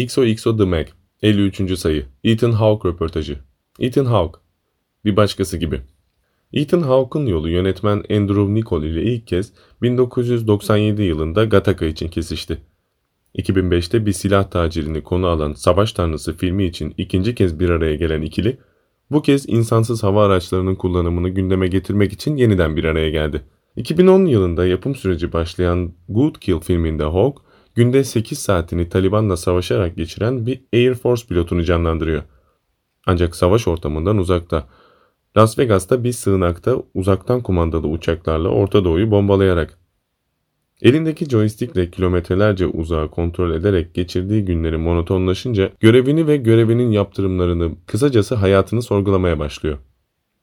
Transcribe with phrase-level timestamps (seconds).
[0.00, 0.86] XOXO The Mag
[1.22, 1.78] 53.
[1.78, 3.38] sayı Ethan Hawke röportajı
[3.78, 4.38] Ethan Hawke
[5.04, 5.80] Bir başkası gibi
[6.52, 9.52] Ethan Hawke'ın yolu yönetmen Andrew Niccol ile ilk kez
[9.82, 12.58] 1997 yılında Gattaca için kesişti.
[13.38, 18.22] 2005'te bir silah tacirini konu alan Savaş Tanrısı filmi için ikinci kez bir araya gelen
[18.22, 18.58] ikili,
[19.10, 23.42] bu kez insansız hava araçlarının kullanımını gündeme getirmek için yeniden bir araya geldi.
[23.76, 30.46] 2010 yılında yapım süreci başlayan Good Kill filminde Hawke, günde 8 saatini Taliban'la savaşarak geçiren
[30.46, 32.22] bir Air Force pilotunu canlandırıyor.
[33.06, 34.68] Ancak savaş ortamından uzakta.
[35.36, 39.78] Las Vegas'ta bir sığınakta uzaktan kumandalı uçaklarla Orta Doğu'yu bombalayarak.
[40.82, 48.82] Elindeki joystickle kilometrelerce uzağı kontrol ederek geçirdiği günleri monotonlaşınca görevini ve görevinin yaptırımlarını, kısacası hayatını
[48.82, 49.78] sorgulamaya başlıyor.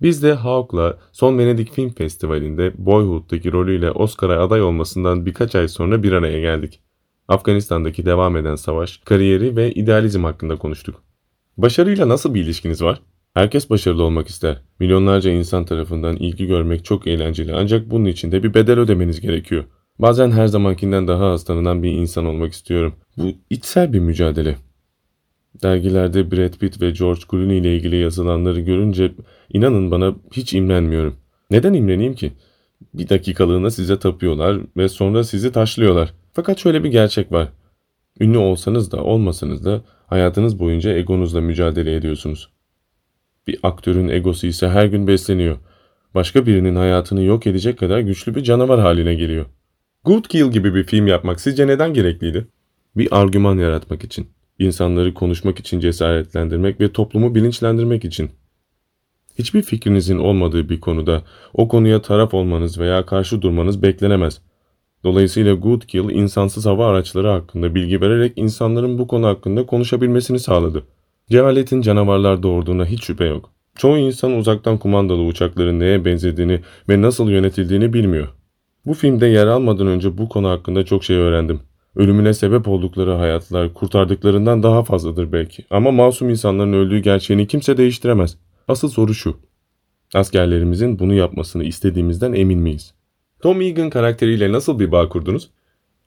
[0.00, 6.02] Biz de Hawke'la son Venedik Film Festivali'nde Boyhood'daki rolüyle Oscar'a aday olmasından birkaç ay sonra
[6.02, 6.80] bir araya geldik.
[7.28, 11.02] Afganistan'daki devam eden savaş, kariyeri ve idealizm hakkında konuştuk.
[11.56, 13.02] Başarıyla nasıl bir ilişkiniz var?
[13.34, 14.62] Herkes başarılı olmak ister.
[14.80, 19.64] Milyonlarca insan tarafından ilgi görmek çok eğlenceli ancak bunun için de bir bedel ödemeniz gerekiyor.
[19.98, 22.94] Bazen her zamankinden daha az tanınan bir insan olmak istiyorum.
[23.16, 24.56] Bu içsel bir mücadele.
[25.62, 29.12] Dergilerde Brad Pitt ve George Clooney ile ilgili yazılanları görünce
[29.52, 31.16] inanın bana hiç imrenmiyorum.
[31.50, 32.32] Neden imreneyim ki?
[32.94, 36.14] Bir dakikalığına size tapıyorlar ve sonra sizi taşlıyorlar.
[36.32, 37.48] Fakat şöyle bir gerçek var.
[38.20, 42.50] Ünlü olsanız da olmasanız da hayatınız boyunca egonuzla mücadele ediyorsunuz.
[43.46, 45.56] Bir aktörün egosu ise her gün besleniyor.
[46.14, 49.46] Başka birinin hayatını yok edecek kadar güçlü bir canavar haline geliyor.
[50.04, 52.48] Good Kill gibi bir film yapmak sizce neden gerekliydi?
[52.96, 58.30] Bir argüman yaratmak için, insanları konuşmak için cesaretlendirmek ve toplumu bilinçlendirmek için.
[59.38, 61.22] Hiçbir fikrinizin olmadığı bir konuda
[61.54, 64.40] o konuya taraf olmanız veya karşı durmanız beklenemez.
[65.08, 70.82] Dolayısıyla Good Kill insansız hava araçları hakkında bilgi vererek insanların bu konu hakkında konuşabilmesini sağladı.
[71.30, 73.50] Cehaletin canavarlar doğurduğuna hiç şüphe yok.
[73.76, 78.28] Çoğu insan uzaktan kumandalı uçakların neye benzediğini ve nasıl yönetildiğini bilmiyor.
[78.86, 81.60] Bu filmde yer almadan önce bu konu hakkında çok şey öğrendim.
[81.96, 85.64] Ölümüne sebep oldukları hayatlar kurtardıklarından daha fazladır belki.
[85.70, 88.36] Ama masum insanların öldüğü gerçeğini kimse değiştiremez.
[88.68, 89.36] Asıl soru şu.
[90.14, 92.97] Askerlerimizin bunu yapmasını istediğimizden emin miyiz?
[93.40, 95.50] Tom Egan karakteriyle nasıl bir bağ kurdunuz?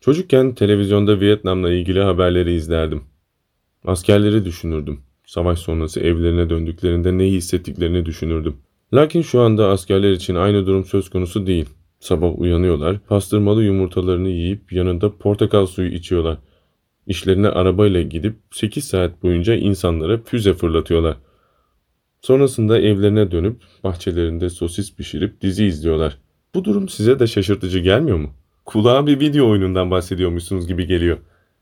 [0.00, 3.02] Çocukken televizyonda Vietnam'la ilgili haberleri izlerdim.
[3.84, 5.00] Askerleri düşünürdüm.
[5.26, 8.56] Savaş sonrası evlerine döndüklerinde ne hissettiklerini düşünürdüm.
[8.94, 11.68] Lakin şu anda askerler için aynı durum söz konusu değil.
[12.00, 16.38] Sabah uyanıyorlar, pastırmalı yumurtalarını yiyip yanında portakal suyu içiyorlar.
[17.06, 21.16] İşlerine arabayla gidip 8 saat boyunca insanlara füze fırlatıyorlar.
[22.20, 26.18] Sonrasında evlerine dönüp bahçelerinde sosis pişirip dizi izliyorlar.
[26.54, 28.30] Bu durum size de şaşırtıcı gelmiyor mu?
[28.64, 31.18] Kulağa bir video oyunundan bahsediyormuşsunuz gibi geliyor.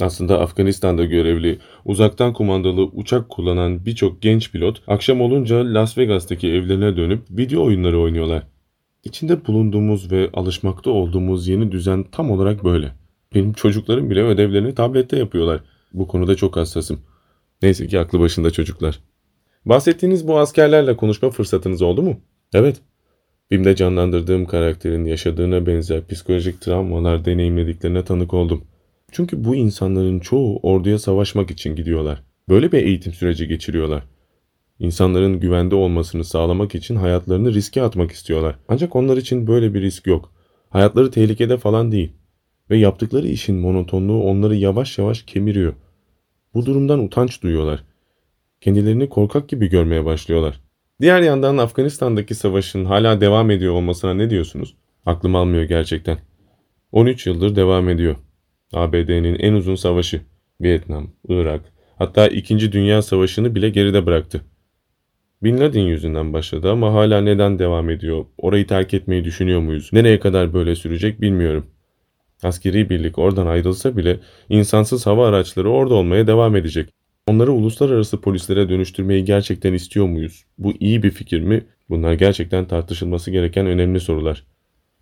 [0.00, 6.96] Aslında Afganistan'da görevli, uzaktan kumandalı uçak kullanan birçok genç pilot akşam olunca Las Vegas'taki evlerine
[6.96, 8.42] dönüp video oyunları oynuyorlar.
[9.04, 12.92] İçinde bulunduğumuz ve alışmakta olduğumuz yeni düzen tam olarak böyle.
[13.34, 15.60] Benim çocuklarım bile ödevlerini tablette yapıyorlar.
[15.92, 17.00] Bu konuda çok hassasım.
[17.62, 19.00] Neyse ki aklı başında çocuklar.
[19.64, 22.20] Bahsettiğiniz bu askerlerle konuşma fırsatınız oldu mu?
[22.54, 22.80] Evet.
[23.50, 28.64] Filmde canlandırdığım karakterin yaşadığına benzer psikolojik travmalar deneyimlediklerine tanık oldum.
[29.12, 32.22] Çünkü bu insanların çoğu orduya savaşmak için gidiyorlar.
[32.48, 34.02] Böyle bir eğitim süreci geçiriyorlar.
[34.78, 38.58] İnsanların güvende olmasını sağlamak için hayatlarını riske atmak istiyorlar.
[38.68, 40.32] Ancak onlar için böyle bir risk yok.
[40.70, 42.12] Hayatları tehlikede falan değil.
[42.70, 45.72] Ve yaptıkları işin monotonluğu onları yavaş yavaş kemiriyor.
[46.54, 47.84] Bu durumdan utanç duyuyorlar.
[48.60, 50.60] Kendilerini korkak gibi görmeye başlıyorlar.
[51.00, 54.76] Diğer yandan Afganistan'daki savaşın hala devam ediyor olmasına ne diyorsunuz?
[55.06, 56.18] Aklım almıyor gerçekten.
[56.92, 58.16] 13 yıldır devam ediyor.
[58.72, 60.20] ABD'nin en uzun savaşı.
[60.60, 61.60] Vietnam, Irak,
[61.98, 62.72] hatta 2.
[62.72, 64.40] Dünya Savaşı'nı bile geride bıraktı.
[65.42, 68.24] Bin Laden yüzünden başladı ama hala neden devam ediyor?
[68.38, 69.90] Orayı terk etmeyi düşünüyor muyuz?
[69.92, 71.66] Nereye kadar böyle sürecek bilmiyorum.
[72.42, 76.90] Askeri birlik oradan ayrılsa bile insansız hava araçları orada olmaya devam edecek.
[77.28, 80.44] Onları uluslararası polislere dönüştürmeyi gerçekten istiyor muyuz?
[80.58, 81.66] Bu iyi bir fikir mi?
[81.90, 84.44] Bunlar gerçekten tartışılması gereken önemli sorular.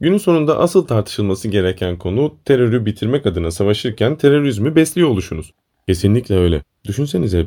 [0.00, 5.54] Günün sonunda asıl tartışılması gereken konu terörü bitirmek adına savaşırken terörizmi besliyor oluşunuz.
[5.88, 6.62] Kesinlikle öyle.
[6.84, 7.46] Düşünsenize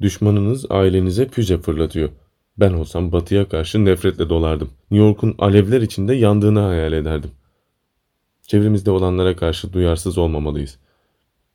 [0.00, 2.10] düşmanınız ailenize füze fırlatıyor.
[2.56, 4.70] Ben olsam batıya karşı nefretle dolardım.
[4.90, 7.30] New York'un alevler içinde yandığını hayal ederdim.
[8.46, 10.78] Çevremizde olanlara karşı duyarsız olmamalıyız.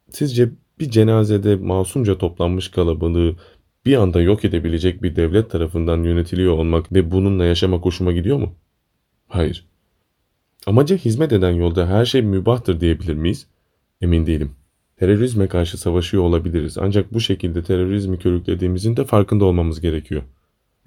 [0.09, 0.49] Sizce
[0.79, 3.35] bir cenazede masumca toplanmış kalabalığı
[3.85, 8.53] bir anda yok edebilecek bir devlet tarafından yönetiliyor olmak ve bununla yaşamak hoşuma gidiyor mu?
[9.27, 9.65] Hayır.
[10.65, 13.47] Amaca hizmet eden yolda her şey mübahtır diyebilir miyiz?
[14.01, 14.51] Emin değilim.
[14.97, 20.23] Terörizme karşı savaşıyor olabiliriz ancak bu şekilde terörizmi körüklediğimizin de farkında olmamız gerekiyor.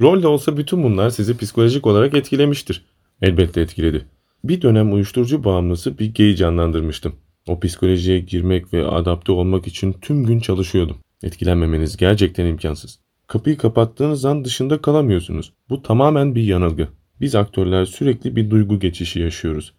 [0.00, 2.84] Rol de olsa bütün bunlar sizi psikolojik olarak etkilemiştir.
[3.22, 4.06] Elbette etkiledi.
[4.44, 7.14] Bir dönem uyuşturucu bağımlısı bir geyi canlandırmıştım.
[7.46, 10.96] O psikolojiye girmek ve adapte olmak için tüm gün çalışıyordum.
[11.22, 12.98] Etkilenmemeniz gerçekten imkansız.
[13.26, 15.52] Kapıyı kapattığınız an dışında kalamıyorsunuz.
[15.68, 16.88] Bu tamamen bir yanılgı.
[17.20, 19.72] Biz aktörler sürekli bir duygu geçişi yaşıyoruz.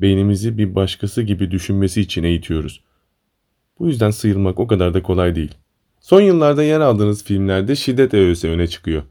[0.00, 2.84] Beynimizi bir başkası gibi düşünmesi için eğitiyoruz.
[3.78, 5.54] Bu yüzden sıyrılmak o kadar da kolay değil.
[6.00, 9.02] Son yıllarda yer aldığınız filmlerde şiddet öğesi öne çıkıyor.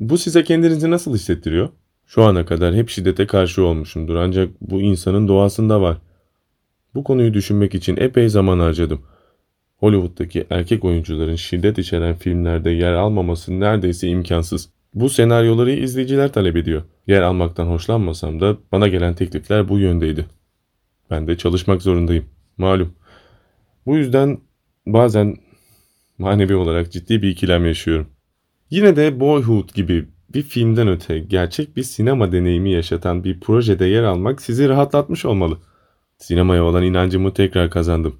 [0.00, 1.68] Bu size kendinizi nasıl hissettiriyor?
[2.06, 5.98] Şu ana kadar hep şiddete karşı olmuşumdur ancak bu insanın doğasında var.
[6.94, 9.02] Bu konuyu düşünmek için epey zaman harcadım.
[9.76, 14.68] Hollywood'daki erkek oyuncuların şiddet içeren filmlerde yer almaması neredeyse imkansız.
[14.94, 16.82] Bu senaryoları izleyiciler talep ediyor.
[17.06, 20.26] Yer almaktan hoşlanmasam da bana gelen teklifler bu yöndeydi.
[21.10, 22.24] Ben de çalışmak zorundayım.
[22.58, 22.94] Malum.
[23.86, 24.38] Bu yüzden
[24.86, 25.36] bazen
[26.18, 28.06] manevi olarak ciddi bir ikilem yaşıyorum.
[28.70, 34.02] Yine de Boyhood gibi bir filmden öte gerçek bir sinema deneyimi yaşatan bir projede yer
[34.02, 35.58] almak sizi rahatlatmış olmalı.
[36.20, 38.16] Sinemaya olan inancımı tekrar kazandım.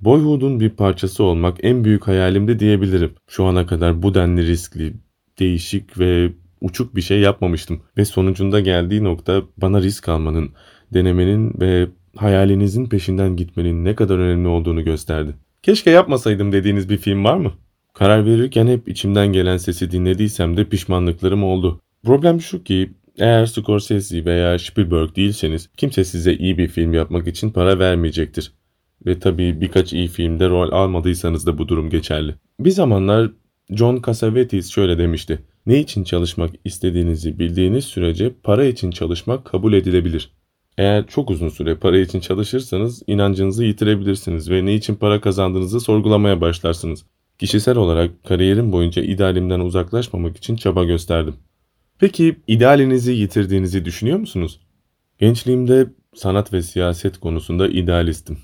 [0.00, 3.12] Boyhood'un bir parçası olmak en büyük hayalimdi diyebilirim.
[3.28, 4.94] Şu ana kadar bu denli riskli,
[5.38, 7.82] değişik ve uçuk bir şey yapmamıştım.
[7.96, 10.50] Ve sonucunda geldiği nokta bana risk almanın,
[10.94, 15.34] denemenin ve hayalinizin peşinden gitmenin ne kadar önemli olduğunu gösterdi.
[15.62, 17.52] Keşke yapmasaydım dediğiniz bir film var mı?
[17.94, 21.80] Karar verirken hep içimden gelen sesi dinlediysem de pişmanlıklarım oldu.
[22.04, 27.50] Problem şu ki eğer Scorsese veya Spielberg değilseniz kimse size iyi bir film yapmak için
[27.50, 28.52] para vermeyecektir.
[29.06, 32.34] Ve tabii birkaç iyi filmde rol almadıysanız da bu durum geçerli.
[32.60, 33.30] Bir zamanlar
[33.70, 35.38] John Cassavetes şöyle demişti.
[35.66, 40.32] Ne için çalışmak istediğinizi bildiğiniz sürece para için çalışmak kabul edilebilir.
[40.78, 46.40] Eğer çok uzun süre para için çalışırsanız inancınızı yitirebilirsiniz ve ne için para kazandığınızı sorgulamaya
[46.40, 47.04] başlarsınız.
[47.38, 51.34] Kişisel olarak kariyerim boyunca idealimden uzaklaşmamak için çaba gösterdim.
[52.02, 54.60] Peki idealinizi yitirdiğinizi düşünüyor musunuz?
[55.18, 58.38] Gençliğimde sanat ve siyaset konusunda idealistim.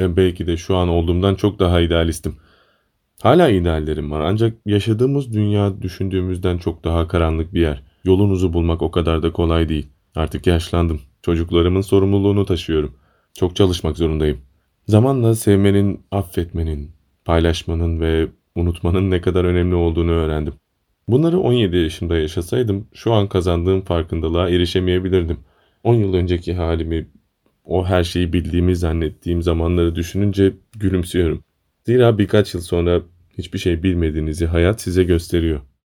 [0.00, 2.36] Ve belki de şu an olduğumdan çok daha idealistim.
[3.22, 7.82] Hala ideallerim var ancak yaşadığımız dünya düşündüğümüzden çok daha karanlık bir yer.
[8.04, 9.86] Yolunuzu bulmak o kadar da kolay değil.
[10.14, 11.00] Artık yaşlandım.
[11.22, 12.96] Çocuklarımın sorumluluğunu taşıyorum.
[13.34, 14.38] Çok çalışmak zorundayım.
[14.88, 16.90] Zamanla sevmenin, affetmenin,
[17.24, 20.54] paylaşmanın ve unutmanın ne kadar önemli olduğunu öğrendim.
[21.08, 25.38] Bunları 17 yaşımda yaşasaydım şu an kazandığım farkındalığa erişemeyebilirdim.
[25.84, 27.08] 10 yıl önceki halimi,
[27.64, 31.44] o her şeyi bildiğimi zannettiğim zamanları düşününce gülümsüyorum.
[31.86, 33.02] Zira birkaç yıl sonra
[33.38, 35.60] hiçbir şey bilmediğinizi hayat size gösteriyor.